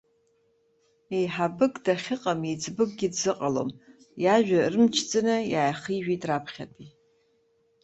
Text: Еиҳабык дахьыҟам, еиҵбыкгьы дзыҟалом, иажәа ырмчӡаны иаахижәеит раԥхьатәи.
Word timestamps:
Еиҳабык 1.17 1.73
дахьыҟам, 1.85 2.41
еиҵбыкгьы 2.49 3.07
дзыҟалом, 3.13 3.69
иажәа 4.23 4.59
ырмчӡаны 4.67 5.35
иаахижәеит 5.53 6.23
раԥхьатәи. 6.29 6.87